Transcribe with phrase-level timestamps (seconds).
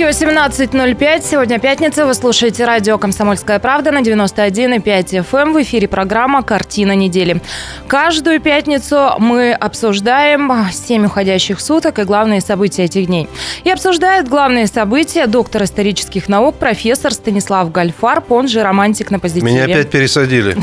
[0.00, 1.24] Иркутске 18.05.
[1.28, 2.06] Сегодня пятница.
[2.06, 5.42] Вы слушаете радио «Комсомольская правда» на 91,5 FM.
[5.42, 5.52] Эм.
[5.54, 7.40] В эфире программа «Картина недели».
[7.88, 13.28] Каждую пятницу мы обсуждаем 7 уходящих суток и главные события этих дней.
[13.64, 19.50] И обсуждает главные события доктор исторических наук, профессор Станислав Гальфар, он же романтик на позитиве.
[19.50, 20.56] Меня опять пересадили.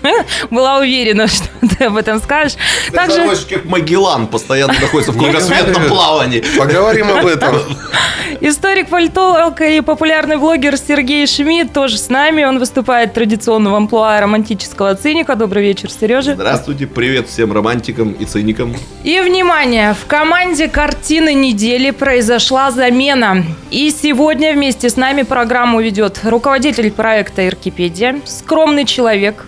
[0.50, 1.46] Была уверена, что
[1.78, 2.56] ты об этом скажешь.
[2.92, 3.24] Также...
[3.48, 6.42] как Магеллан постоянно находится в кругосветном плавании.
[6.58, 7.56] Поговорим об этом.
[8.80, 12.44] Историк, политолог и популярный блогер Сергей Шмидт тоже с нами.
[12.44, 15.34] Он выступает традиционно в амплуа романтического циника.
[15.34, 16.34] Добрый вечер, Сережа.
[16.34, 18.74] Здравствуйте, привет всем романтикам и циникам.
[19.04, 23.44] И, внимание, в команде «Картины недели» произошла замена.
[23.70, 29.44] И сегодня вместе с нами программу ведет руководитель проекта «Иркипедия», скромный человек,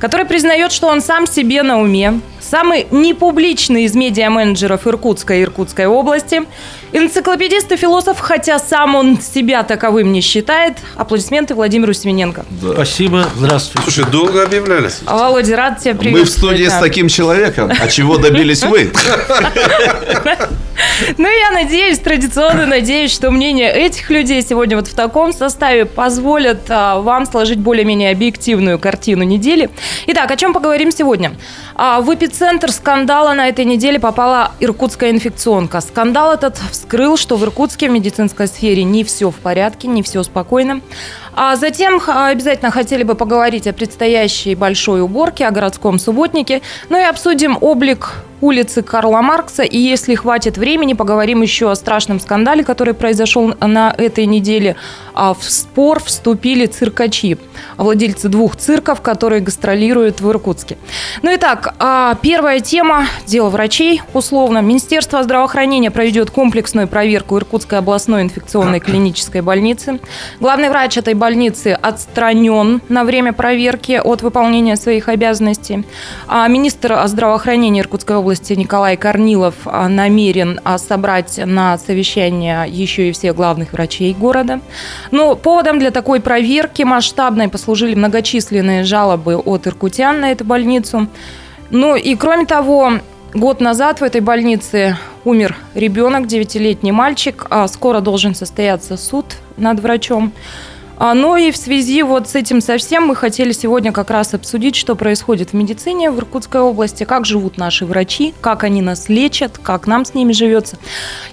[0.00, 2.20] который признает, что он сам себе на уме,
[2.52, 6.42] самый непубличный из медиа-менеджеров Иркутской и Иркутской области,
[6.92, 10.76] энциклопедист и философ, хотя сам он себя таковым не считает.
[10.96, 12.44] Аплодисменты Владимиру Семененко.
[12.50, 12.74] Да.
[12.74, 13.90] Спасибо, здравствуйте.
[13.90, 14.90] Слушай, долго объявляли.
[15.06, 16.12] Володя, рад тебя приветствовать.
[16.12, 17.70] Мы в студии с таким человеком.
[17.70, 18.92] А чего добились вы?
[21.18, 26.62] Ну, я надеюсь, традиционно надеюсь, что мнение этих людей сегодня вот в таком составе позволят
[26.68, 29.70] а, вам сложить более-менее объективную картину недели.
[30.06, 31.36] Итак, о чем поговорим сегодня?
[31.74, 35.80] А, в эпицентр скандала на этой неделе попала иркутская инфекционка.
[35.80, 40.24] Скандал этот вскрыл, что в Иркутске в медицинской сфере не все в порядке, не все
[40.24, 40.80] спокойно.
[41.36, 47.04] А затем обязательно хотели бы поговорить о предстоящей большой уборке, о городском субботнике, ну и
[47.04, 49.62] обсудим облик улицы Карла Маркса.
[49.62, 54.76] И если хватит времени, поговорим еще о страшном скандале, который произошел на этой неделе.
[55.14, 57.38] А в спор вступили циркачи,
[57.76, 60.76] владельцы двух цирков, которые гастролируют в Иркутске.
[61.22, 64.58] Ну и так, а, первая тема– дело врачей, условно.
[64.58, 70.00] Министерство здравоохранения проведет комплексную проверку Иркутской областной инфекционной клинической больницы.
[70.40, 75.84] Главный врач этой больницы отстранен на время проверки от выполнения своих обязанностей.
[76.26, 83.12] А министр здравоохранения Иркутской области Николай Корнилов а, намерен а, собрать на совещание еще и
[83.12, 84.60] всех главных врачей города.
[85.10, 91.08] Но поводом для такой проверки масштабной послужили многочисленные жалобы от иркутян на эту больницу.
[91.70, 92.94] Ну и кроме того,
[93.34, 97.46] год назад в этой больнице умер ребенок, девятилетний мальчик.
[97.50, 99.26] А скоро должен состояться суд
[99.56, 100.32] над врачом.
[101.04, 104.76] А, ну и в связи вот с этим совсем мы хотели сегодня как раз обсудить,
[104.76, 109.58] что происходит в медицине в Иркутской области, как живут наши врачи, как они нас лечат,
[109.58, 110.78] как нам с ними живется.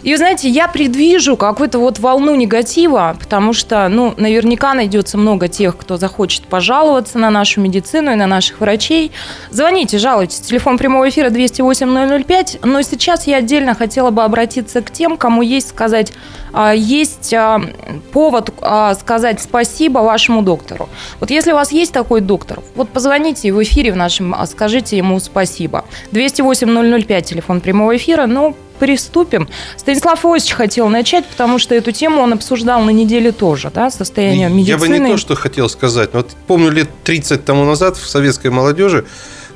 [0.01, 5.77] И, знаете, я предвижу какую-то вот волну негатива, потому что, ну, наверняка найдется много тех,
[5.77, 9.11] кто захочет пожаловаться на нашу медицину и на наших врачей.
[9.51, 10.39] Звоните, жалуйтесь.
[10.39, 12.65] Телефон прямого эфира 208-005.
[12.65, 16.11] Но сейчас я отдельно хотела бы обратиться к тем, кому есть сказать,
[16.53, 17.61] а, есть а,
[18.11, 18.49] повод
[18.99, 20.87] сказать спасибо спасибо вашему доктору.
[21.19, 24.95] Вот если у вас есть такой доктор, вот позвоните в эфире в нашем, а, скажите
[24.97, 25.83] ему спасибо.
[26.13, 29.49] 208-005, телефон прямого эфира, ну, приступим.
[29.75, 34.47] Станислав Иосифович хотел начать, потому что эту тему он обсуждал на неделе тоже, да, состояние
[34.47, 34.69] медицины.
[34.69, 36.11] Я бы не то, что хотел сказать.
[36.13, 39.05] Вот помню, лет 30 тому назад в советской молодежи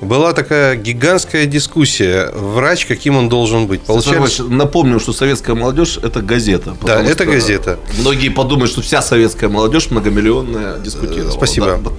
[0.02, 2.30] была такая гигантская дискуссия.
[2.34, 3.82] Врач, каким он должен быть.
[3.82, 4.44] Получается...
[4.44, 6.76] Напомню, что советская молодежь– это газета.
[6.82, 7.80] Да, это газета.
[8.00, 11.32] Многие подумают, что вся советская молодежь многомиллионная дискутировала.
[11.32, 11.80] Спасибо.
[11.84, 11.92] Да.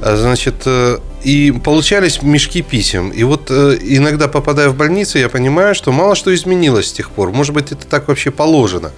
[0.00, 3.10] А, значит, э, и получались мешки писем.
[3.10, 7.10] И вот э, иногда, попадая в больницу, я понимаю, что мало что изменилось с тех
[7.10, 7.30] пор.
[7.32, 8.92] Может быть, это так вообще положено.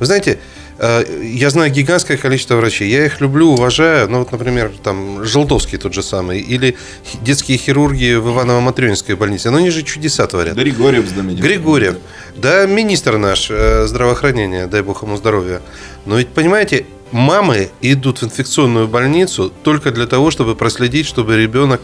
[0.00, 2.88] Вы знаете, Э, я знаю гигантское количество врачей.
[2.88, 4.08] Я их люблю, уважаю.
[4.08, 6.40] Ну, вот, например, там Желтовский тот же самый.
[6.40, 6.76] Или
[7.20, 9.50] детские хирурги в Иваново-Матрёнинской больнице.
[9.50, 10.56] Но они же чудеса творят.
[10.56, 11.46] Григорьев знаменитый.
[11.46, 11.96] Григорьев.
[12.36, 15.60] Да, министр наш э, здравоохранения, дай бог ему здоровья.
[16.06, 21.82] Но ведь, понимаете, мамы идут в инфекционную больницу только для того, чтобы проследить, чтобы ребенок,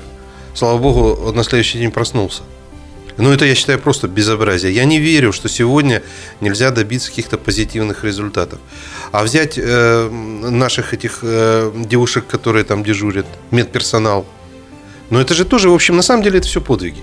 [0.55, 2.43] слава богу, на следующий день проснулся.
[3.19, 4.75] Ну, это, я считаю, просто безобразие.
[4.75, 6.03] Я не верю, что сегодня
[6.41, 8.59] нельзя добиться каких-то позитивных результатов.
[9.13, 14.27] А взять э, наших этих э, девушек, которые там дежурят, медперсонал,
[15.11, 17.01] ну, это же тоже, в общем, на самом деле это все подвиги.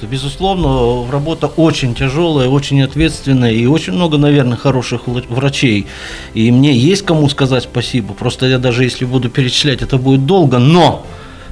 [0.00, 5.86] Безусловно, работа очень тяжелая, очень ответственная и очень много, наверное, хороших врачей.
[6.34, 8.14] И мне есть кому сказать спасибо.
[8.14, 10.58] Просто я даже если буду перечислять, это будет долго.
[10.58, 11.04] Но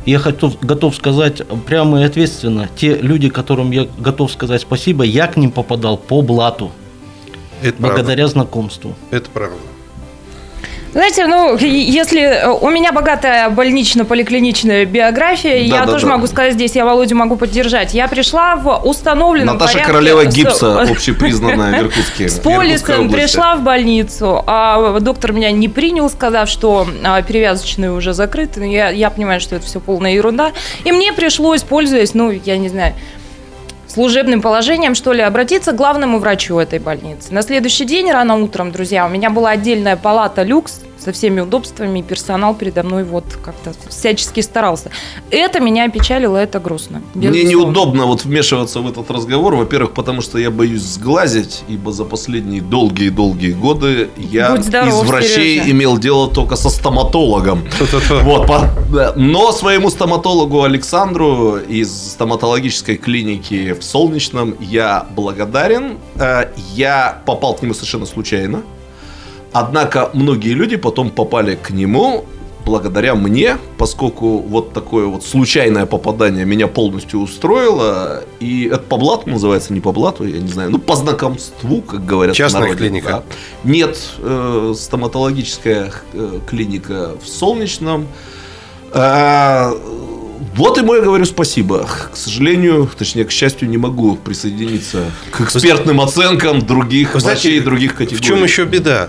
[0.07, 5.27] я готов, готов сказать прямо и ответственно, те люди, которым я готов сказать спасибо, я
[5.27, 6.71] к ним попадал по блату.
[7.63, 8.29] Это благодаря правда.
[8.29, 8.95] знакомству.
[9.11, 9.57] Это правда.
[10.97, 15.93] Знаете, ну, если э, у меня богатая больнично-поликлиничная биография, я Да-да-да.
[15.93, 17.93] тоже могу сказать здесь, я Володю могу поддержать.
[17.93, 22.31] Я пришла в установленном Наташа порядке Королева гипса, общепризнанная в Иркутске.
[22.31, 28.15] С полисом пришла в больницу, а доктор меня не принял, сказав, что а, перевязочные уже
[28.15, 28.65] закрыты.
[28.65, 30.53] Я, я понимаю, что это все полная ерунда.
[30.85, 32.95] И мне пришлось, пользуясь, ну, я не знаю,
[33.97, 37.33] служебным положением, что ли, обратиться к главному врачу этой больницы.
[37.33, 42.01] На следующий день, рано утром, друзья, у меня была отдельная палата люкс со всеми удобствами,
[42.01, 44.91] и персонал передо мной вот как-то всячески старался.
[45.31, 47.03] Это меня опечалило, это грустно.
[47.15, 47.51] Мне безусловно.
[47.51, 52.63] неудобно вот вмешиваться в этот разговор, во-первых, потому что я боюсь сглазить, ибо за последние
[52.63, 55.71] долгие-долгие годы я здоров, из врачей Сережа.
[55.71, 57.65] имел дело только со стоматологом.
[58.23, 58.51] Вот,
[59.17, 65.99] но своему стоматологу Александру из стоматологической клиники в Солнечном я благодарен.
[66.17, 68.63] Э, Я попал к нему совершенно случайно.
[69.53, 72.25] Однако многие люди потом попали к нему
[72.67, 78.25] благодаря мне, поскольку вот такое вот случайное попадание меня полностью устроило.
[78.41, 80.71] И это по блату называется, не по блату, я не знаю.
[80.71, 83.09] Ну, по знакомству, как говорят Частная народе, клиника?
[83.09, 83.23] да.
[83.63, 88.09] Нет, э, стоматологическая э, клиника в Солнечном.
[88.93, 89.73] А,
[90.55, 91.87] вот ему я говорю спасибо.
[92.13, 97.59] К сожалению, точнее, к счастью, не могу присоединиться к экспертным оценкам других Вы знаете, врачей
[97.59, 98.23] и других В категорий.
[98.25, 99.09] чем еще беда?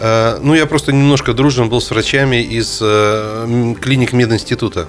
[0.00, 4.88] Э, Ну, я просто немножко дружен был с врачами из э, клиник мединститута.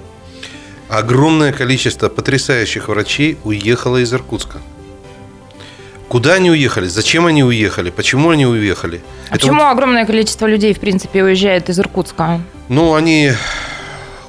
[0.88, 4.58] Огромное количество потрясающих врачей уехало из Иркутска.
[6.08, 6.86] Куда они уехали?
[6.86, 7.90] Зачем они уехали?
[7.90, 9.02] Почему они уехали?
[9.28, 12.40] А Это почему вот- огромное количество людей, в принципе, уезжает из Иркутска?
[12.70, 13.32] ну, они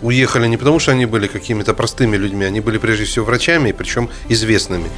[0.02, 4.10] уехали не потому, что они были какими-то простыми людьми, они были прежде всего врачами, причем
[4.30, 4.90] известными.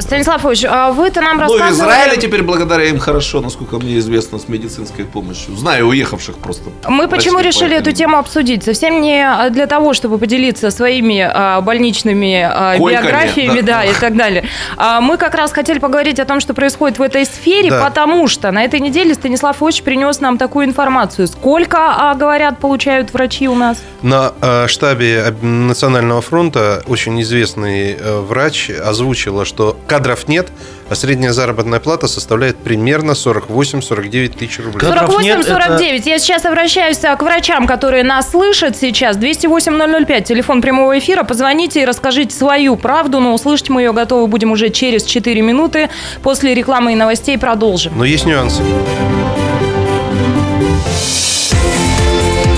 [0.00, 1.90] Станислав Ильич, а вы-то нам Ну, рассказывали...
[1.90, 5.56] Израиле теперь благодаря им хорошо, насколько мне известно, с медицинской помощью.
[5.56, 6.70] Знаю уехавших просто.
[6.88, 8.64] Мы почему решили поэтому- эту тему обсудить?
[8.64, 13.78] Совсем не а, для того, чтобы поделиться своими а, больничными а, Койками, биографиями, да.
[13.78, 13.84] да.
[13.84, 14.44] и так далее.
[14.76, 17.84] А мы как раз хотели поговорить о том, что происходит в этой сфере, Да.
[17.84, 21.26] потому что на этой неделе Станислав Ильич принес нам такую информацию.
[21.26, 23.78] Сколько, а, говорят, получают врачи у нас?
[24.02, 30.46] На э, штабе Национального фронта очень известный э, врач озвучила, что кадров нет,
[30.88, 34.78] а средняя заработная плата составляет примерно 48-49 тысяч рублей.
[34.78, 36.02] Кадров нет, 48-49.
[36.04, 39.16] Я сейчас обращаюсь а, к врачам, которые нас слышат сейчас.
[39.16, 41.24] 208-005, телефон прямого эфира.
[41.24, 45.90] Позвоните и расскажите свою правду, но услышать мы ее готовы будем уже через 4 минуты.
[46.22, 47.92] После рекламы и новостей продолжим.
[47.98, 48.62] Но есть нюансы.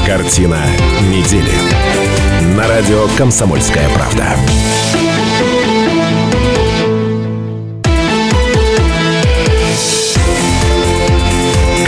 [0.06, 0.58] Картина
[1.11, 1.52] недели.
[2.58, 4.26] На радио «Комсомольская правда».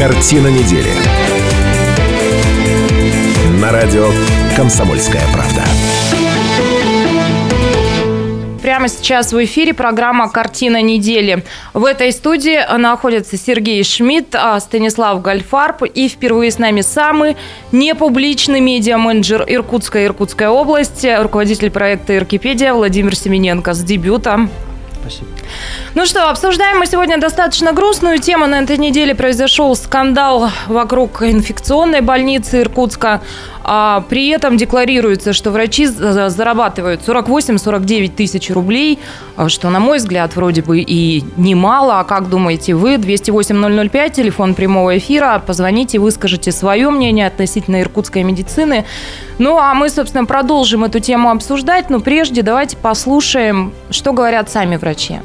[0.06, 0.90] Картина недели.
[3.58, 4.10] На радио
[4.54, 5.62] «Комсомольская правда».
[8.60, 11.42] Прямо сейчас в эфире программа «Картина недели».
[11.72, 17.38] В этой студии находятся Сергей Шмидт, а, Станислав Гальфарб и впервые с нами самый
[17.72, 24.50] непубличный медиа-менеджер Иркутской и Иркутской области, руководитель проекта «Иркипедия» Владимир Семененко с дебютом.
[25.04, 25.28] Спасибо.
[25.94, 28.46] Ну что, обсуждаем мы сегодня достаточно грустную тему.
[28.46, 33.20] На этой неделе произошел скандал вокруг инфекционной больницы Иркутска.
[33.66, 38.98] А при этом декларируется, что врачи за- зарабатывают 48-49 тысяч рублей,
[39.36, 41.98] а, что, на мой взгляд, вроде бы и немало.
[42.00, 42.96] А как думаете вы?
[42.98, 45.42] 208-005, телефон прямого эфира.
[45.46, 48.84] Позвоните, выскажите свое мнение относительно иркутской медицины.
[49.38, 51.88] Ну, а мы, собственно, продолжим эту тему обсуждать.
[51.88, 55.20] Но прежде давайте послушаем, что говорят сами врачи.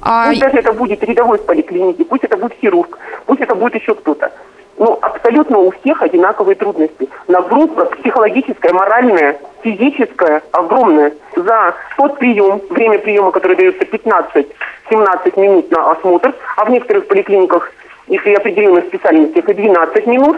[0.00, 3.74] А, Пусть даже это будет рядовой в поликлинике, пусть это будет хирург, пусть это будет
[3.74, 4.32] еще кто-то.
[4.84, 7.08] Ну, абсолютно у всех одинаковые трудности.
[7.28, 11.12] Нагрузка психологическая, моральная, физическая огромная.
[11.36, 17.70] За тот прием, время приема, которое дается 15-17 минут на осмотр, а в некоторых поликлиниках,
[18.08, 20.36] если определенных специальностях, и 12 минут,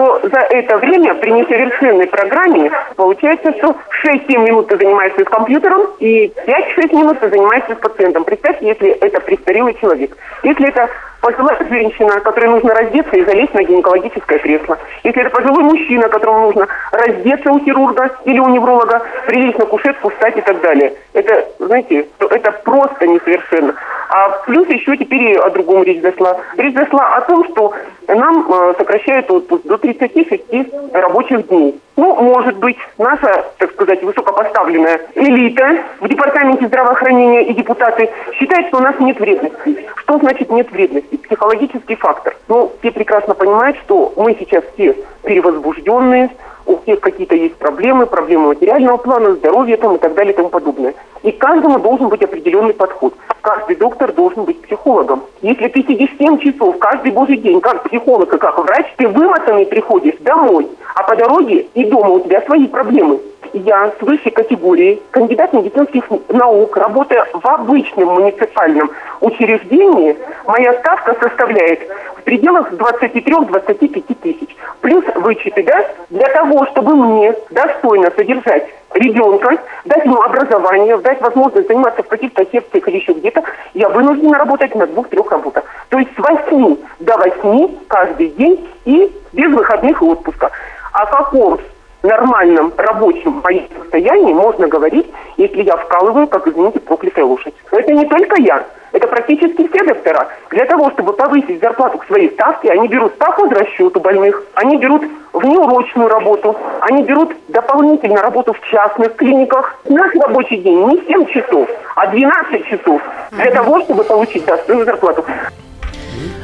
[0.00, 5.88] то за это время при несовершенной программе получается, что 6-7 минут ты занимаешься с компьютером
[5.98, 8.24] и 5-6 минут ты занимаешься с пациентом.
[8.24, 10.16] Представьте, если это престарелый человек.
[10.42, 10.88] Если это
[11.20, 14.78] пожилая женщина, которой нужно раздеться и залезть на гинекологическое кресло.
[15.04, 20.08] Если это пожилой мужчина, которому нужно раздеться у хирурга или у невролога, прилечь на кушетку,
[20.10, 20.94] встать и так далее.
[21.12, 23.74] Это знаете, что это просто несовершенно.
[24.08, 26.36] А плюс еще теперь о другом речь зашла.
[26.56, 27.72] Речь зашла о том, что
[28.08, 31.74] нам э, сокращают отпуск до 36 рабочих дней.
[32.00, 38.78] Ну, может быть, наша, так сказать, высокопоставленная элита в департаменте здравоохранения и депутаты считают, что
[38.78, 39.84] у нас нет вредности.
[39.96, 41.16] Что значит нет вредности?
[41.16, 42.34] Психологический фактор.
[42.48, 46.30] Ну, все прекрасно понимают, что мы сейчас все перевозбужденные,
[46.64, 50.48] у всех какие-то есть проблемы, проблемы материального плана, здоровья там и так далее и тому
[50.48, 50.94] подобное.
[51.22, 53.12] И каждому должен быть определенный подход.
[53.42, 55.22] Каждый доктор должен быть психологом.
[55.42, 59.66] Если ты сидишь 7 часов каждый божий день, как психолог и как врач, ты вымотанный
[59.66, 63.20] приходишь домой, а по дороге и дома у тебя свои проблемы.
[63.52, 70.16] Я с высшей категории, кандидат медицинских наук, работая в обычном муниципальном учреждении,
[70.46, 71.80] моя ставка составляет
[72.16, 74.56] в пределах 23-25 тысяч.
[74.80, 81.68] Плюс вычеты, да, для того, чтобы мне достойно содержать ребенка, дать ему образование, дать возможность
[81.68, 83.42] заниматься в каких-то секциях или еще где-то,
[83.74, 85.64] я вынуждена работать на двух-трех работах.
[85.88, 90.50] То есть с 8 до 8 каждый день и без выходных и отпуска.
[90.92, 91.60] О каком
[92.02, 95.06] нормальном рабочем моем состоянии можно говорить,
[95.36, 97.54] если я вкалываю, как, извините, проклятая лошадь.
[97.70, 98.64] Но это не только я.
[98.92, 100.28] Это практически все доктора.
[100.50, 105.02] Для того, чтобы повысить зарплату к своей ставке, они берут по хозрасчету больных, они берут
[105.32, 109.76] внеурочную работу, они берут дополнительно работу в частных клиниках.
[109.88, 115.24] Наш рабочий день не 7 часов, а 12 часов для того, чтобы получить достойную зарплату.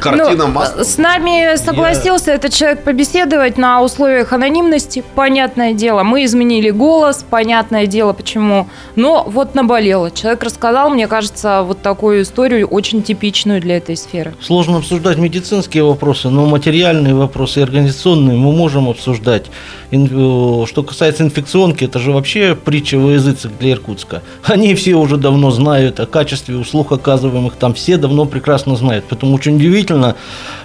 [0.00, 0.82] Картина Ну, масла.
[0.84, 5.02] С нами согласился этот человек побеседовать на условиях анонимности.
[5.14, 8.68] Понятное дело, мы изменили голос, понятное дело, почему.
[8.94, 10.10] Но вот наболело.
[10.10, 14.34] Человек рассказал, мне кажется, вот такую историю, очень типичную для этой сферы.
[14.40, 19.46] Сложно обсуждать медицинские вопросы, но материальные вопросы и организационные мы можем обсуждать.
[19.90, 24.22] Э, Что касается инфекционки, это же вообще притча во языцах для Иркутска.
[24.44, 29.04] Они все уже давно знают о качестве услуг, оказываемых там, все давно прекрасно знают.
[29.08, 29.85] Поэтому очень удивительно,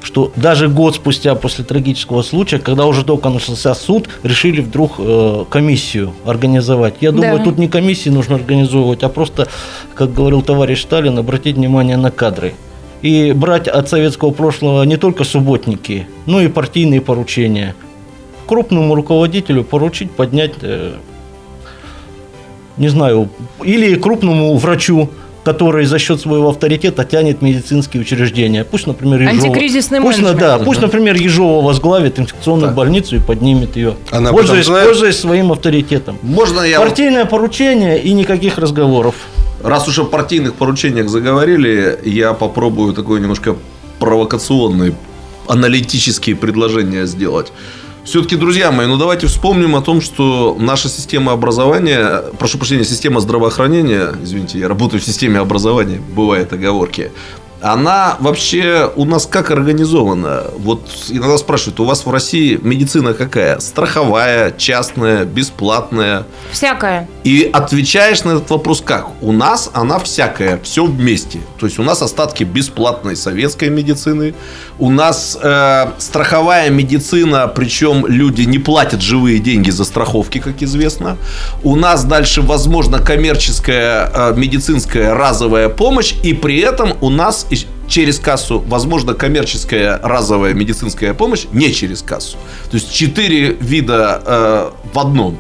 [0.02, 5.46] что даже год спустя после трагического случая, когда уже только начался суд, решили вдруг э,
[5.50, 6.96] комиссию организовать.
[7.02, 7.44] Я думаю, Да.
[7.44, 9.48] тут не комиссии нужно организовывать, а просто,
[9.94, 12.54] как говорил товарищ Сталин, обратить внимание на кадры.
[13.02, 17.76] И брать от советского прошлого не только субботники, но и партийные поручения.
[18.46, 20.94] Крупному руководителю поручить поднять, э,
[22.78, 23.30] не знаю,
[23.64, 25.10] или крупному врачу,
[25.44, 28.64] который за счет своего авторитета тянет медицинские учреждения.
[28.64, 29.48] Пусть, например, Ежова...
[29.48, 32.76] Антикризисный пусть, на- да, пусть, например, Ежова возглавит инфекционную Так.
[32.76, 33.96] больницу и поднимет ее.
[34.12, 34.86] Она пользуясь, знает?
[34.88, 36.20] пользуясь своим авторитетом.
[36.22, 36.80] Можно я...
[36.80, 39.16] Партийное поручение и никаких разговоров.
[39.64, 43.56] Раз уж о партийных поручениях заговорили, я попробую такое немножко
[44.00, 44.94] провокационное
[45.48, 47.52] аналитические предложения сделать.
[48.04, 53.20] Все-таки, друзья мои, ну давайте вспомним о том, что наша система образования, прошу прощения, система
[53.20, 57.12] здравоохранения, извините, я работаю в системе образования, бывают оговорки,
[57.62, 60.46] она вообще у нас как организована?
[60.58, 63.60] Вот иногда спрашивают, у вас в России медицина какая?
[63.60, 66.26] Страховая, частная, бесплатная?
[66.52, 67.08] Всякое.
[67.24, 69.10] И отвечаешь на этот вопрос как?
[69.22, 71.40] У нас она всякая, все вместе.
[71.60, 74.34] То есть у нас остатки бесплатной советской медицины,
[74.80, 81.18] у нас э, страховая медицина, причем люди не платят живые деньги за страховки, как известно.
[81.64, 87.46] У нас дальше, возможно, коммерческая э, медицинская разовая помощь, и при этом у нас
[87.92, 92.38] через кассу, возможно, коммерческая разовая медицинская помощь не через кассу.
[92.72, 95.38] То есть четыре вида э, в одном.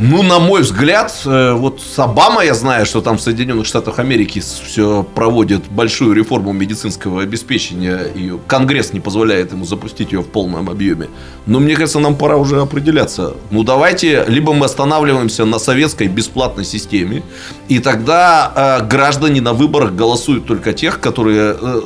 [0.00, 3.98] Ну, на мой взгляд, э, вот с Обама я знаю, что там в Соединенных Штатах
[3.98, 10.28] Америки все проводит большую реформу медицинского обеспечения, и Конгресс не позволяет ему запустить ее в
[10.28, 11.08] полном объеме.
[11.46, 13.34] Но мне кажется, нам пора уже определяться.
[13.50, 17.24] Ну, давайте, либо мы останавливаемся на советской бесплатной системе,
[17.68, 21.80] и тогда э, граждане на выборах голосуют только тех, которые э,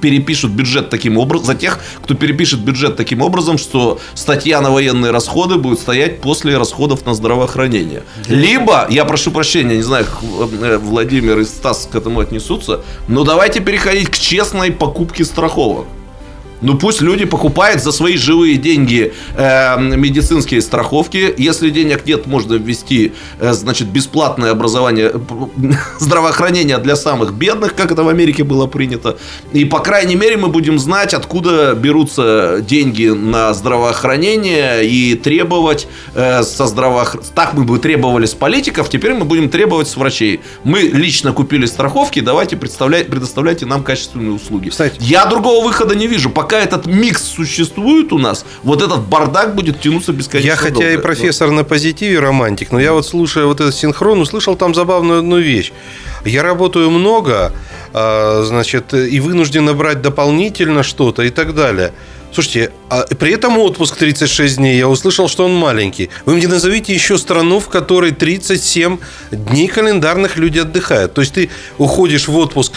[0.00, 5.12] перепишут бюджет таким образом, за тех, кто перепишет бюджет таким образом, что статья на военные
[5.12, 7.57] расходы будет стоять после расходов на здравоохранение.
[8.28, 13.24] Либо, я прошу прощения, не знаю, как э, Владимир и Стас к этому отнесутся, но
[13.24, 15.86] давайте переходить к честной покупке страховок.
[16.60, 21.34] Ну пусть люди покупают за свои живые деньги э, медицинские страховки.
[21.38, 25.18] Если денег нет, можно ввести, э, значит, бесплатное образование, э,
[26.00, 29.18] здравоохранение для самых бедных, как это в Америке было принято.
[29.52, 36.42] И по крайней мере мы будем знать, откуда берутся деньги на здравоохранение и требовать э,
[36.42, 37.16] со здравоох...
[37.34, 40.40] Так мы бы требовали с политиков, теперь мы будем требовать с врачей.
[40.64, 44.70] Мы лично купили страховки, давайте предоставляйте нам качественные услуги.
[44.70, 44.96] Кстати.
[45.00, 46.30] Я другого выхода не вижу.
[46.30, 50.74] Пока пока этот микс существует у нас, вот этот бардак будет тянуться бесконечно Я хотя
[50.74, 50.92] долго.
[50.94, 55.18] и профессор на позитиве, романтик, но я вот слушая вот этот синхрон, услышал там забавную
[55.18, 55.72] одну вещь.
[56.24, 57.52] Я работаю много,
[57.92, 61.92] а, значит, и вынужден брать дополнительно что-то и так далее.
[62.32, 66.08] Слушайте, а при этом отпуск 36 дней, я услышал, что он маленький.
[66.24, 68.98] Вы мне назовите еще страну, в которой 37
[69.30, 71.14] дней календарных люди отдыхают.
[71.14, 72.72] То есть ты уходишь в отпуск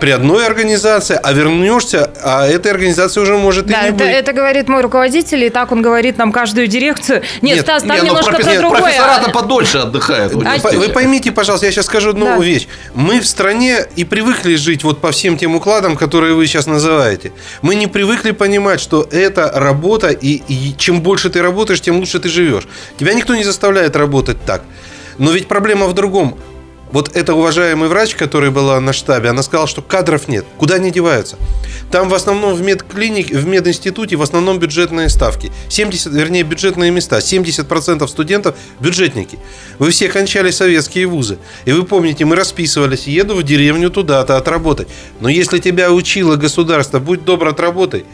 [0.00, 4.06] при одной организации, а вернешься, а этой организации уже может Да, и не это, быть.
[4.08, 7.22] это говорит мой руководитель, и так он говорит нам каждую дирекцию.
[7.42, 8.80] Нет, Нет, Стас, там Не, ну, немножко профи- про нет, другое.
[8.82, 10.32] профессора-то подольше отдыхают.
[10.32, 10.44] Вы,
[10.78, 12.36] вы поймите, пожалуйста, я сейчас скажу одну Да.
[12.38, 12.68] вещь.
[12.94, 17.32] Мы в стране и привыкли жить вот по всем тем укладам, которые вы сейчас называете.
[17.62, 22.20] Мы не привыкли понимать, что это работа, и, и чем больше ты работаешь, тем лучше
[22.20, 22.68] ты живешь.
[22.98, 24.62] Тебя никто не заставляет работать так.
[25.18, 26.38] Но ведь проблема в другом.
[26.90, 30.46] Вот эта уважаемый врач, которая была на штабе, она сказала, что кадров нет.
[30.56, 31.36] Куда они деваются?
[31.90, 35.52] Там в основном в медклинике, в мединституте в основном бюджетные ставки.
[35.68, 37.18] 70, вернее, бюджетные места.
[37.18, 39.38] 70% студентов– бюджетники.
[39.78, 41.38] Вы все кончали советские вузы.
[41.66, 44.88] И вы помните, мы расписывались, еду в деревню туда-то отработать.
[45.20, 48.04] Но если тебя учило государство, будь добр, отработай.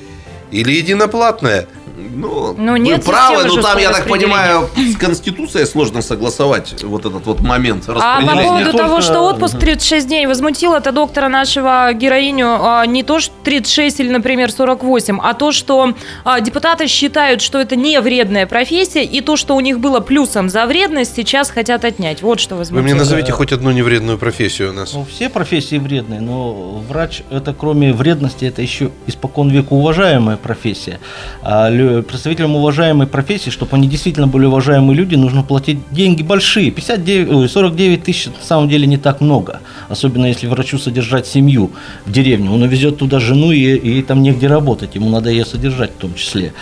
[0.50, 1.66] Или иди на платное.
[2.14, 6.82] Ну, Ну, вы нет правы, системы но там, я так понимаю, с Конституцией сложно согласовать
[6.82, 10.74] вот этот вот момент А по поводу не того, только- что отпуск 36 дней возмутил
[10.74, 15.94] это доктора нашего героиню а, не то, что 36 или, например, 48, а то, что
[16.24, 20.48] а, депутаты считают, что это не вредная профессия, и то, что у них было плюсом
[20.48, 22.22] за вредность, сейчас хотят отнять.
[22.22, 22.82] Вот что Вы возмутило.
[22.84, 24.92] мне назовите хоть одну невредную профессию у нас.
[24.92, 30.98] Ну, все профессии вредные, но врач это кроме вредности, это еще испокон века уважаемая профессия.
[31.42, 31.70] А
[32.02, 36.70] представителям уважаемой профессии, чтобы они действительно были уважаемые люди, нужно платить деньги большие.
[36.70, 39.60] 59, ой, 49 тысяч на самом деле не так много.
[39.88, 41.70] Особенно если врачу содержать семью
[42.06, 42.50] в деревне.
[42.50, 44.94] Он увезет туда жену и, и там негде работать.
[44.94, 46.52] Ему надо ее содержать в том числе.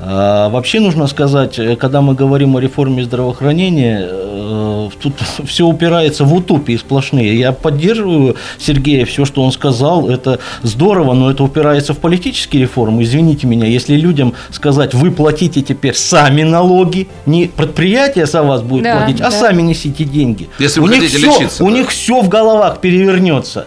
[0.00, 5.14] А, Вообще нужно сказать, э, когда мы говорим о реформе здравоохранения, э, тут
[5.46, 7.36] все упирается в утопии сплошные.
[7.38, 13.02] Я поддерживаю Сергея, все, что он сказал, это здорово, но это упирается в политические реформы.
[13.02, 18.84] Извините меня, если людям сказать, вы платите теперь сами налоги, не предприятие за вас будет
[18.84, 19.26] Да, платить, да.
[19.28, 20.48] а сами несите деньги.
[20.60, 21.74] Если вы у них хотите всё- лечиться, У да.
[21.76, 23.66] них все в головах перевернется.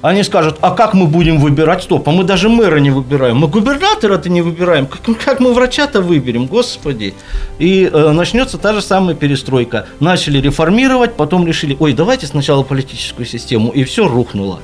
[0.00, 1.82] Они скажут, а как мы будем выбирать?
[1.82, 3.38] Стоп, а мы даже мэра не выбираем.
[3.38, 4.86] Мы губернатора-то не выбираем.
[4.86, 7.14] Как, как мы врача-то выберем, господи.
[7.58, 9.86] И э, начнется та же самая перестройка.
[9.98, 13.70] Начали реформировать, потом решили, ой, давайте сначала политическую систему.
[13.70, 14.60] И все рухнуло.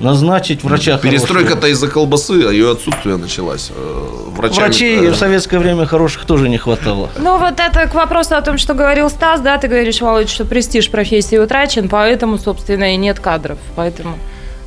[0.00, 1.10] Назначить врача хорошего.
[1.12, 3.70] Перестройка-то из-за колбасы, а ее отсутствие началась.
[3.70, 7.10] Э, Врачами, Врачей э, в советское время хороших тоже не хватало.
[7.16, 10.44] Ну, вот это к вопросу о том, что говорил Стас, да, ты говоришь, Володь, что
[10.44, 13.58] престиж профессии утрачен, поэтому, собственно, и нет кадров.
[13.76, 14.18] Поэтому.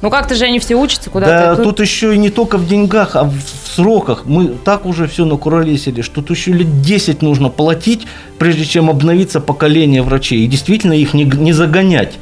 [0.01, 1.63] Ну, как-то же они все учатся Да, куда-то.
[1.63, 1.79] тут...
[1.79, 4.25] еще и не только в деньгах, а в, в сроках.
[4.25, 8.07] Мы так уже все накуролесили, что тут еще лет 10 нужно платить,
[8.39, 10.43] прежде чем обновиться поколение врачей.
[10.43, 12.17] И действительно их не, не загонять.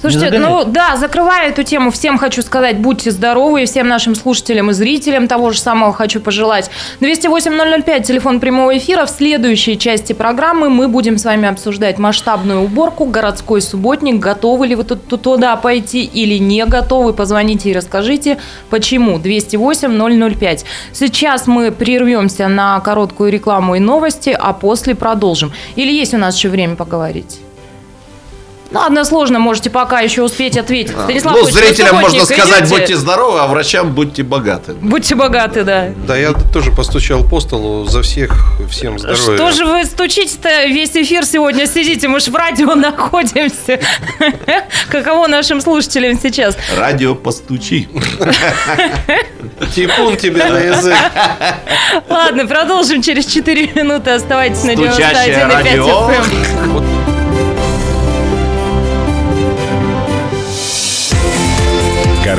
[0.00, 4.70] Слушайте, ну да, закрывая эту тему, всем хочу сказать, будьте здоровы, и всем нашим слушателям
[4.70, 6.70] и зрителям того же самого хочу пожелать.
[7.00, 9.06] 208-005, телефон прямого эфира.
[9.06, 14.74] В следующей части программы мы будем с вами обсуждать масштабную уборку, городской субботник, готовы ли
[14.74, 17.12] вы тут туда пойти или не готовы.
[17.12, 18.38] Позвоните и расскажите,
[18.70, 19.18] почему.
[19.18, 20.64] 208-005.
[20.92, 25.52] Сейчас мы прервемся на короткую рекламу и новости, а после продолжим.
[25.76, 27.45] Или есть у нас еще время поговорить?
[28.70, 30.92] Ну, односложно можете пока еще успеть ответить.
[30.92, 32.74] Станислав Ну, Ильич, зрителям можно сказать, идете?
[32.74, 34.72] будьте здоровы, а врачам будьте богаты.
[34.74, 35.88] Будьте богаты, да.
[36.06, 38.32] Да, я тоже постучал по столу за всех,
[38.68, 39.36] всем здоровья.
[39.36, 42.08] Что же вы стучите-то весь эфир сегодня сидите?
[42.08, 43.78] Мы ж в радио находимся.
[44.90, 46.56] Каково нашим слушателям сейчас?
[46.76, 47.88] Радио постучи.
[49.74, 50.94] Типун тебе на язык.
[52.08, 54.10] Ладно, продолжим через 4 минуты.
[54.10, 56.10] Оставайтесь на Стучащее 91,5 радио.
[56.10, 57.05] FM.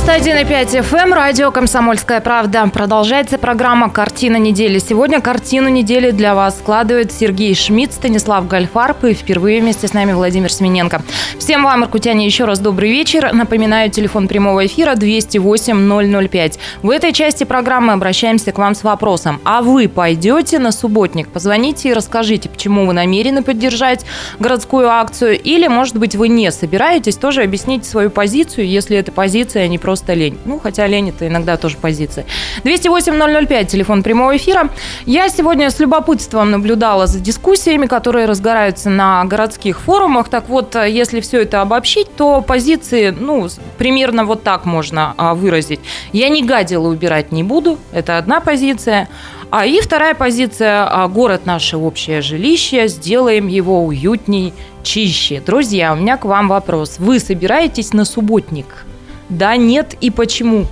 [0.00, 2.66] 91,5 FM, радио «Комсомольская правда».
[2.72, 4.78] Продолжается программа «Картина недели».
[4.78, 10.12] Сегодня картину недели для вас складывают Сергей Шмидт, Станислав Гальфарб и впервые вместе с нами
[10.12, 11.02] Владимир Смененко.
[11.38, 13.30] Всем вам, иркутяне, еще раз добрый вечер.
[13.32, 16.58] Напоминаю, телефон прямого эфира 208-005.
[16.82, 19.38] В этой части программы обращаемся к вам с вопросом.
[19.44, 21.28] А вы пойдете на субботник?
[21.28, 24.06] Позвоните и расскажите, почему вы намерены поддержать
[24.40, 25.38] городскую акцию.
[25.38, 29.89] Или, может быть, вы не собираетесь, тоже объясните свою позицию, если эта позиция не просто
[30.14, 30.38] лень.
[30.44, 32.24] Ну, хотя лень это иногда тоже позиция.
[32.64, 34.68] 208-005, телефон прямого эфира.
[35.06, 40.28] Я сегодня с любопытством наблюдала за дискуссиями, которые разгораются на городских форумах.
[40.28, 43.48] Так вот, если все это обобщить, то позиции, ну,
[43.78, 45.80] примерно вот так можно а, выразить.
[46.12, 49.08] Я не гадила убирать не буду, это одна позиция.
[49.50, 55.42] А и вторая позиция а,– город наше общее жилище, сделаем его уютней, чище.
[55.44, 56.96] Друзья, у меня к вам вопрос.
[56.98, 58.86] Вы собираетесь на субботник?
[59.30, 60.66] Да, нет и почему?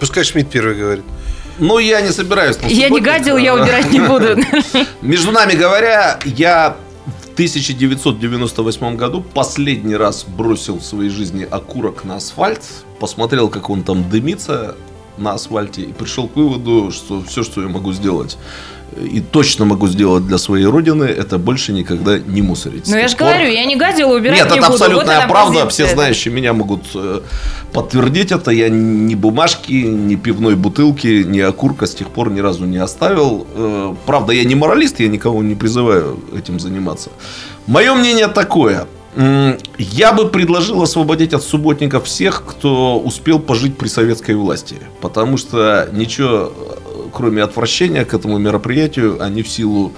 [0.00, 1.04] Пускай Шмидт первый говорит.
[1.58, 2.60] Ну, я не собираюсь.
[2.60, 4.36] на Я не гадил, я убирать не буду.
[5.02, 6.76] Между нами говоря, я
[7.06, 12.62] в 1998 году последний раз бросил в своей жизни окурок на асфальт,
[13.00, 14.76] посмотрел, как он там дымится
[15.16, 18.36] на асфальте, и пришел к выводу, что все, что я могу сделать,
[19.00, 22.88] и точно могу сделать для своей родины, это больше никогда не мусорить.
[22.88, 24.74] Ну, я же пор- говорю, я не гадила, убирать Нет, не это буду.
[24.84, 25.64] абсолютная Вот правда.
[25.64, 25.86] позиция.
[25.86, 27.20] Все знающие меня могут э,
[27.72, 28.50] подтвердить это.
[28.50, 33.46] Я ни бумажки, ни пивной бутылки, ни окурка с тех пор ни разу не оставил.
[33.54, 37.10] Э, Правда, я не моралист, я никого не призываю этим заниматься.
[37.66, 38.86] Мое мнение такое.
[39.78, 44.76] Я бы предложил освободить от субботников всех, кто успел пожить при советской власти.
[45.00, 46.52] Потому что ничего,
[47.16, 49.94] кроме отвращения к этому мероприятию, они в силу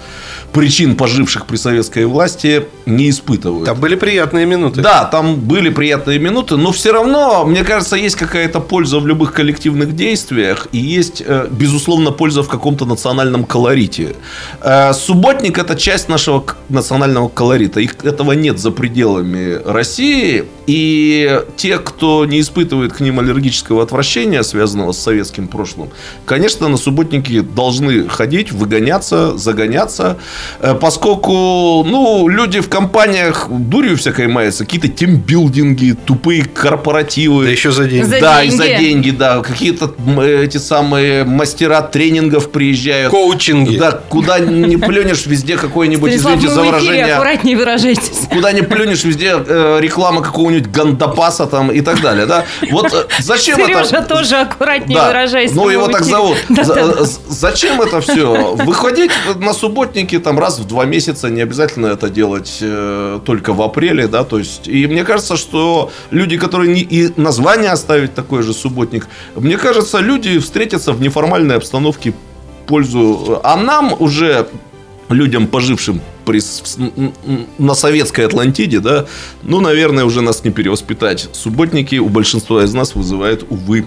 [0.53, 3.65] причин, поживших при советской власти, не испытывают.
[3.65, 4.81] Там были приятные минуты.
[4.81, 9.33] Да, там были приятные минуты, но все равно, мне кажется, есть какая-то польза в любых
[9.33, 14.15] коллективных действиях и есть, э, безусловно, польза в каком-то национальном колорите.
[14.61, 17.81] Э, Субботник– это часть нашего национального колорита.
[17.81, 20.45] Их, этого нет за пределами России.
[20.67, 25.89] И те, кто не испытывает к ним аллергического отвращения, связанного с советским прошлым,
[26.25, 26.77] конечно, на
[27.09, 30.17] субботники должны ходить, выгоняться, загоняться,
[30.61, 37.45] Э, поскольку, ну, люди в компаниях дурью всякой маются, какие-то тимбилдинги, тупые корпоративы.
[37.45, 38.03] Да еще за день.
[38.03, 38.57] За да, и деньги.
[38.57, 39.39] за деньги, да.
[39.41, 39.93] Какие-то
[40.43, 43.11] эти самые мастера тренингов приезжают.
[43.11, 43.77] Коучинги.
[43.77, 48.27] Да, куда не плюнешь, везде какой-нибудь, извините вы за выражение, аккуратнее выражайтесь.
[48.29, 52.45] куда не плюнешь, везде э, реклама какого-нибудь гандапаса там и так далее, да.
[52.71, 54.01] Вот э, зачем Сережа это?
[54.01, 55.07] тоже аккуратнее Да.
[55.07, 55.55] выражайся.
[55.55, 56.37] Ну, его так зовут.
[56.49, 58.55] Да, да, Зачем это все?
[58.55, 63.61] Выходить на субботники там раз в два месяца, не обязательно это делать э, только в
[63.61, 68.43] апреле, да, то есть, и мне кажется, что люди, которые не, и название оставить такой
[68.43, 72.13] же субботник, мне кажется, люди встретятся в неформальной обстановке
[72.67, 74.47] пользу, а нам уже
[75.09, 76.41] людям, пожившим при,
[77.57, 79.05] на советской Атлантиде, да,
[79.43, 81.29] ну, наверное, уже нас не перевоспитать.
[81.33, 83.85] Субботники у большинства из нас вызывают, увы,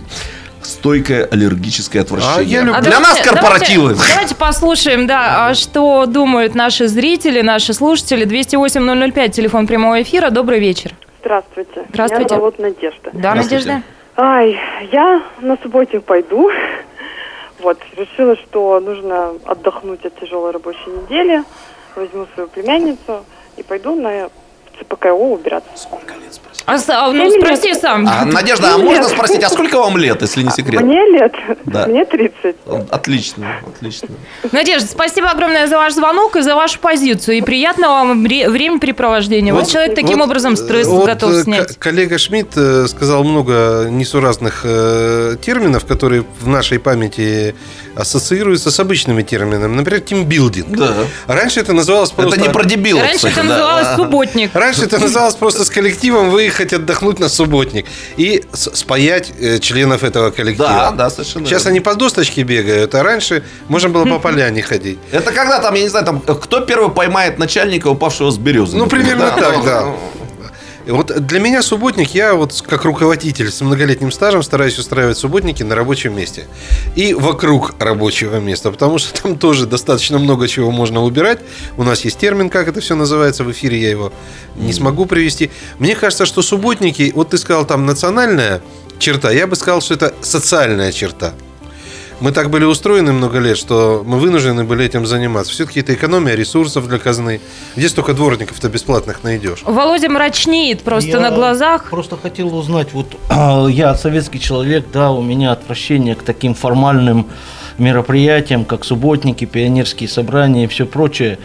[0.67, 2.37] стойкое аллергическое отвращение.
[2.39, 3.89] А я люблю- А Для давайте- нас корпоративы.
[3.91, 8.25] Давайте, давайте послушаем, да, а что думают наши зрители, наши слушатели.
[8.25, 10.31] 208-005, телефон прямого эфира.
[10.31, 10.95] Добрый вечер.
[11.21, 11.85] Здравствуйте.
[11.91, 12.25] Здравствуйте.
[12.35, 13.11] Меня зовут Надежда.
[13.13, 13.35] Да.
[13.35, 13.83] Надежда?
[14.17, 14.59] Ай,
[14.93, 16.51] я на субботе пойду.
[17.61, 21.45] Вот, решила, что нужно отдохнуть от тяжелой рабочей недели.
[21.95, 23.25] Возьму свою племянницу
[23.57, 24.29] и пойду на
[24.81, 25.69] ЦПКО убираться.
[25.75, 25.87] А, с-
[26.67, 28.07] а, ну, спроси сам.
[28.09, 28.85] А, Надежда, а Нет.
[28.87, 30.81] можно спросить, а сколько вам лет, если не секрет?
[30.83, 31.33] Мне лет,
[31.67, 31.87] Да.
[31.87, 32.57] мне 30.
[32.91, 34.09] Отлично, отлично.
[34.53, 37.39] Надежда, спасибо огромное за ваш звонок и за вашу позицию.
[37.39, 39.53] И приятного вам вре- времяпрепровождения.
[39.53, 41.77] Вот, Вот- человек таким вот, образом стресс вот, готов э, снять.
[41.77, 47.55] к- коллега Шмидт э, сказал много несуразных э, терминов, которые в нашей памяти
[47.95, 49.75] ассоциируются с обычными терминами.
[49.75, 50.77] Например, тимбилдинг.
[50.77, 50.95] Да.
[51.27, 52.37] Раньше это называлось просто...
[52.37, 53.49] Это не про дебилов, Раньше кстати, это да.
[53.49, 54.51] называлось субботник.
[54.55, 60.31] Раньше это называлось просто с коллективом выехать отдохнуть на субботник и спаять э, членов этого
[60.31, 60.69] коллектива.
[60.69, 61.71] Да, да, совершенно Сейчас верно.
[61.71, 64.99] они по досточке бегают, а раньше можно было по поляне ходить.
[65.11, 68.77] Это когда там, я не знаю, там, кто первый поймает начальника, упавшего с березы?
[68.77, 69.95] Ну, например, примерно так, ну, да.
[70.87, 75.75] Вот для меня субботник, я вот как руководитель с многолетним стажем стараюсь устраивать субботники на
[75.75, 76.47] рабочем месте.
[76.97, 81.39] И вокруг рабочего места, потому что там тоже достаточно много чего можно убирать.
[81.77, 84.13] У нас есть термин, как это все называется, в эфире я его
[84.57, 85.51] не смогу привести.
[85.79, 88.61] Мне кажется, что субботники, вот ты сказал там национальная
[88.99, 91.35] черта, я бы сказал, что это социальная черта.
[92.23, 95.53] Мы так были устроены много лет, что мы вынуждены были этим заниматься.
[95.53, 97.41] Все-таки это экономия ресурсов для казны.
[97.75, 99.63] Где столько дворников-то бесплатных найдешь?
[99.65, 101.91] Володя мрачнеет просто Я на глазах.
[101.91, 103.17] Просто хотел узнать, вот
[103.71, 107.27] я советский человек, да, у меня отвращение к таким формальным
[107.79, 111.41] мероприятиям, как субботники, пионерские собрания и все прочее.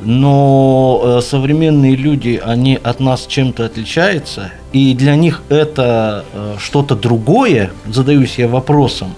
[0.00, 6.96] Но э, современные люди, они от нас чем-то отличаются, и для них это э, что-то
[6.96, 9.14] другое, задаюсь я вопросом,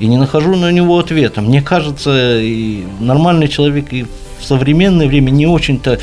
[0.00, 1.40] и не нахожу на него ответа.
[1.40, 4.04] Мне кажется, и нормальный человек и
[4.38, 5.98] в современное время не очень-то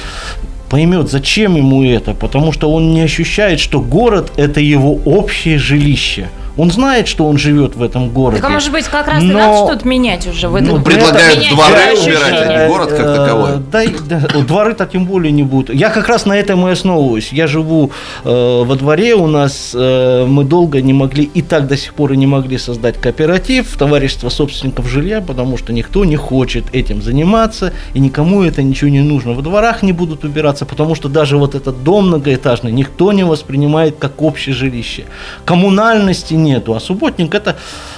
[0.69, 6.29] поймет, зачем ему это, потому что он не ощущает, что город– это его общее жилище.
[6.55, 8.41] Он знает, что он живет в этом городе.
[8.41, 10.81] Так, а может быть, как раз и Но- надо что-то менять уже в этом Ну,
[10.81, 13.51] предлагают Менять дворы убирать, а не город как Э, таковой.
[13.71, 15.75] Да, и- да, дворы-то тем более не будут.
[15.75, 17.29] Я как раз на этом и основываюсь.
[17.33, 17.91] Я живу
[18.23, 22.13] э, во дворе, у нас э, мы долго не могли, и так до сих пор
[22.13, 27.73] и не могли создать кооператив, товарищество собственников жилья, потому что никто не хочет этим заниматься,
[27.95, 29.33] и никому это ничего не нужно.
[29.33, 33.95] Во дворах не будут убираться, потому что даже вот этот дом многоэтажный никто не воспринимает
[33.97, 35.05] как общее жилище.
[35.45, 37.55] Коммунальности нету, а субботник это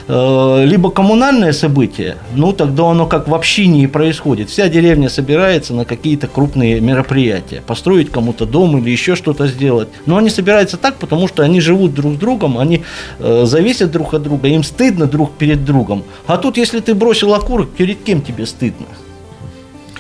[0.08, 4.50] э, либо коммунальное событие, ну тогда оно как в общине и происходит.
[4.50, 9.90] Вся деревня собирается на какие-то крупные мероприятия, построить кому-то дом или еще что-то сделать.
[10.06, 12.84] Но они собираются так, потому что они живут друг с другом, они
[13.20, 16.04] э, зависят друг от друга, им стыдно друг перед другом.
[16.28, 18.86] А тут, если ты бросил окурок, перед кем тебе стыдно?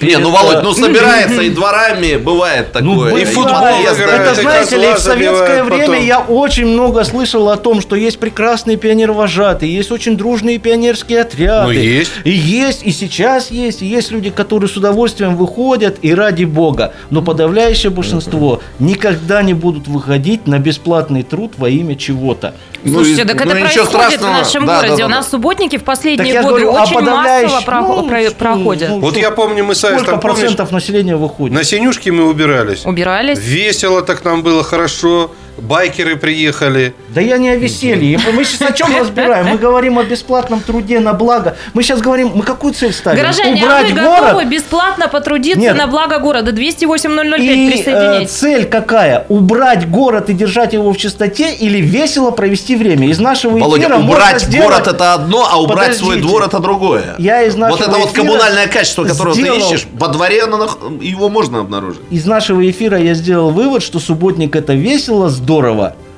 [0.01, 2.95] Не, ну, Володь, ну собирается и дворами бывает такое.
[2.95, 3.21] бывает.
[3.21, 6.05] и футбол Это, знаете ли, в советское время потом.
[6.05, 11.65] я очень много слышал о том, что есть прекрасные пионервожатые, есть очень дружные пионерские отряды.
[11.65, 12.11] Ну, есть.
[12.23, 16.93] И есть, и сейчас есть, и есть люди, которые с удовольствием выходят, и ради бога.
[17.09, 22.53] Но подавляющее большинство никогда не будут выходить на бесплатный труд во имя чего-то.
[22.83, 24.27] Ну, Слушайте, и- так ну, это ничего происходит страшного.
[24.33, 24.97] в нашем Да, городе.
[24.97, 28.89] да, У да, нас субботники в последние годы говорю, а очень массово ну, проходят.
[28.89, 31.55] ну, Вот я помню, мы с Сколько помнишь, процентов населения выходит?
[31.55, 32.85] на Синюшке мы убирались.
[32.85, 33.39] Убирались.
[33.39, 35.31] Весело так нам было, хорошо.
[35.57, 36.93] Байкеры приехали.
[37.09, 38.19] Да я не о веселье.
[38.33, 39.47] Мы сейчас о чем разбираем?
[39.47, 41.55] Мы говорим о бесплатном труде на благо.
[41.73, 43.19] Мы сейчас говорим, мы какую цель ставим?
[43.21, 44.21] Горожане, а Убрать вы город?
[44.21, 45.77] готовы бесплатно потрудиться Нет.
[45.77, 46.51] на благо города?
[46.51, 48.31] 208-005, И э, присоединяйтесь.
[48.31, 49.25] цель какая?
[49.29, 53.07] Убрать город и держать его в чистоте или весело провести время?
[53.07, 56.27] Из нашего эфира Володя, убрать сделать- город это одно, а убрать свой Подождите.
[56.27, 57.15] двор это другое.
[57.17, 60.43] Я из нашего вот это вот эфира коммунальное качество, которое сделал- ты ищешь, во дворе
[60.43, 60.69] оно
[61.01, 62.01] его можно обнаружить.
[62.11, 65.44] Из нашего эфира я сделал вывод, что субботник это весело, здорово.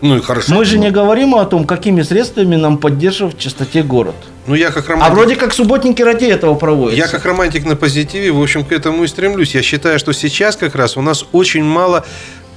[0.02, 0.54] Ну и хорошо.
[0.54, 4.16] Мы же не говорим о том, какими средствами нам поддерживать в чистоте город.
[4.46, 5.16] Ну я как А романтик.
[5.16, 6.98] вроде как субботники ради этого проводятся.
[6.98, 9.56] Я как романтик на позитиве, в общем, к этому и стремлюсь.
[9.56, 12.06] Я считаю, что сейчас как раз у нас очень мало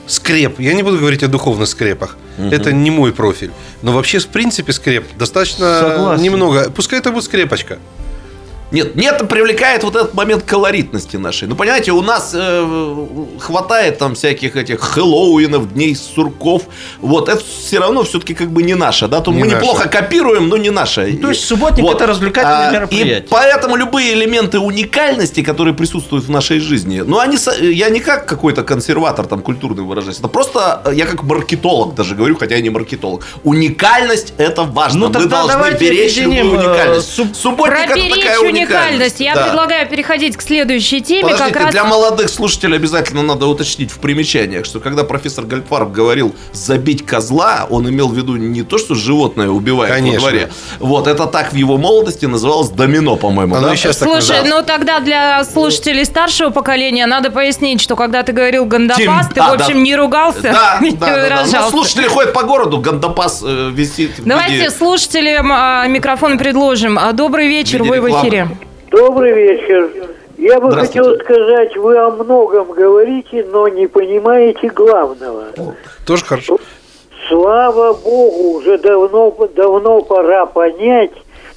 [0.07, 0.61] скреп.
[0.61, 2.17] Я не буду говорить о духовных скрепах.
[2.39, 3.51] Это не мой профиль.
[3.83, 6.23] Но вообще, в принципе, скреп достаточно Согласен.
[6.23, 6.71] немного.
[6.71, 7.79] Пускай это будет скрепочка.
[8.71, 11.49] Нет, нет, привлекает вот этот момент колоритности нашей.
[11.49, 13.07] Ну, понимаете, у нас э,
[13.41, 16.63] хватает там всяких этих Хэллоуинов, дней сурков.
[17.01, 19.21] Вот, это все равно все-таки как бы не наше, да?
[19.21, 19.57] То Не мы наше.
[19.57, 21.13] неплохо копируем, но не наше.
[21.21, 23.19] то есть субботник это развлекательное А, мероприятие.
[23.19, 28.27] И поэтому любые элементы уникальности, которые присутствуют в нашей жизни, ну, они, я не как
[28.27, 32.63] какой-то консерватор там культурный выражаюсь, это просто э, я как маркетолог даже говорю, хотя я
[32.63, 33.27] не маркетолог.
[33.43, 35.09] Уникальность это важно.
[35.09, 37.19] Ну, мы должны беречь любую э, уникальность.
[37.19, 38.60] суб- Субботник это такая уникальность.
[38.67, 39.21] Уникальность.
[39.21, 39.45] Я Да.
[39.45, 41.23] предлагаю переходить к следующей теме.
[41.23, 41.73] Подождите, как раз...
[41.73, 47.67] для молодых слушателей обязательно надо уточнить в примечаниях, что когда профессор Гальпаров говорил «забить козла»,
[47.71, 50.21] он имел в виду не то, что животное убивает Конечно.
[50.21, 50.51] во дворе.
[50.79, 53.57] Вот, это так в его молодости называлось домино, по-моему.
[53.57, 53.77] Оно да?
[53.77, 54.57] сейчас так Слушай, называется.
[54.57, 59.41] ну тогда для слушателей старшего поколения надо пояснить, что когда ты говорил гандапас, Тим- ты,
[59.41, 59.81] а, в общем, да.
[59.81, 61.23] не ругался, Да, не да, да, да.
[61.23, 61.61] выражался.
[61.61, 64.13] Ну, слушатели ходят по городу, гандапас э, висит.
[64.19, 66.99] Давайте виде- слушателям а, микрофон предложим.
[66.99, 68.50] А, Добрый вечер, вы в эфире.
[68.91, 69.89] Добрый вечер.
[70.37, 75.45] Я бы хотел сказать, вы о многом говорите, но не понимаете главного.
[76.05, 76.59] Тоже хорошо.
[77.29, 81.13] Слава Богу, уже давно, давно пора понять,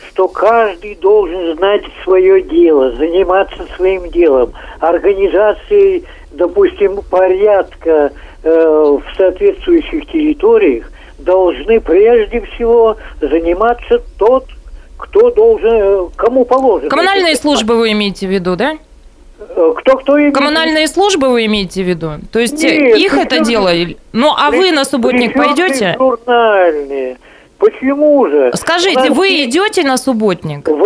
[0.10, 4.54] что каждый должен знать свое дело, заниматься своим делом.
[4.80, 8.12] Организации, допустим, порядка
[8.44, 14.46] э, в соответствующих территориях должны прежде всего заниматься тот,
[15.04, 16.90] кто должен, э, кому положено.
[16.90, 18.78] Коммунальные службы вы имеете в виду, да?
[19.40, 22.12] Э, Кто, кто имеет- Коммунальные службы вы имеете в виду?
[22.32, 23.70] То есть э, Нет, их при это дело?
[24.14, 25.96] Ну, а вы на субботник пойдете?
[26.00, 27.18] Журнальные.
[27.58, 28.52] Почему же?
[28.56, 30.68] Скажите, нас вы идете на субботник?
[30.68, 30.84] в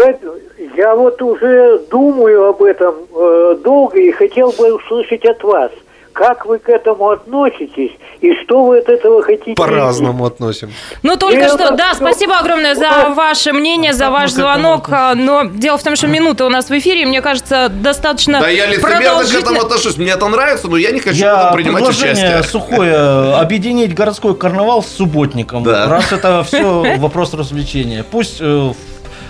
[0.76, 5.72] Я вот уже думаю об этом э, долго и хотел бы услышать от вас.
[6.18, 9.54] Как вы к этому относитесь и что вы от этого хотите?
[9.54, 10.72] По-разному относим.
[11.04, 14.88] Ну, только Это что, да, спасибо огромное за ваше мнение, за ваш этому звонок.
[14.90, 18.40] а, Но дело в том, что минута у нас в эфире, и мне кажется, достаточно
[18.42, 19.98] Да я лицемерно к этому отношусь.
[19.98, 22.42] Мне это нравится, но я не хочу в Я этом принимать участие.
[22.44, 25.64] сухое объединить городской карнавал с субботником.
[25.64, 25.88] Да.
[25.88, 26.62] Раз это все
[26.98, 28.04] вопрос развлечения.
[28.10, 28.72] Пусть э,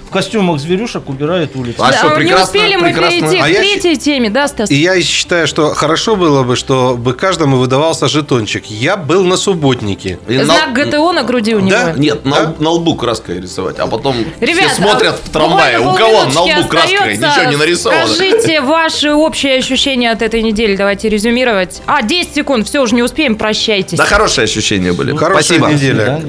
[0.07, 1.83] в костюмах зверюшек убирают улицу.
[1.83, 3.19] А Да, что, не прекрасно, успели мы прекрасно.
[3.29, 4.71] перейти А к я третьей теме, да, Стас?
[4.71, 8.65] И я считаю, что хорошо было бы, чтобы каждому выдавался жетончик.
[8.67, 10.19] Я был на субботнике.
[10.27, 11.69] И на- Знак ГТО на груди у него.
[11.71, 11.93] Да?
[11.97, 12.55] Нет, на, Да?
[12.59, 16.41] на лбу краской рисовать, а потом Ребят, все смотрят а в трамвае, у кого на
[16.41, 18.07] лбу краской, ничего не нарисовано.
[18.07, 21.81] Скажите ваши общие ощущения от этой недели, давайте резюмировать.
[21.85, 23.97] А, 10 секунд, все, уже не успеем, прощайтесь.
[23.97, 25.15] Да хорошие ощущения были.
[25.15, 25.67] Хорошая Спасибо.
[25.67, 26.21] неделя.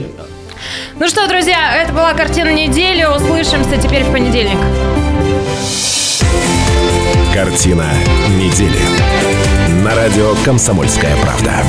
[0.94, 3.04] Ну что, друзья, это была картина недели.
[3.04, 4.58] Услышимся теперь в понедельник.
[7.32, 7.86] Картина
[8.36, 8.80] недели.
[9.84, 11.62] На радио «Комсомольская правда».